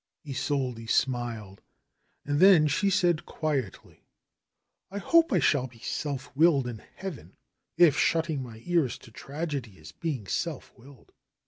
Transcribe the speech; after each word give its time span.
Isolde 0.25 0.87
smiled 0.89 1.61
and 2.25 2.39
then 2.39 2.65
she 2.67 2.89
said 2.89 3.23
quietly: 3.27 4.07
"I 4.89 4.97
hope 4.97 5.31
I 5.31 5.37
shall 5.37 5.67
be 5.67 5.77
self 5.77 6.35
willed 6.35 6.65
in 6.65 6.79
heaven, 6.95 7.35
if 7.77 7.99
shutting 7.99 8.41
my 8.41 8.63
ears 8.65 8.97
to 8.97 9.11
tragedy 9.11 9.77
is 9.77 9.91
being 9.91 10.25
self 10.25 10.75
willed. 10.75 11.11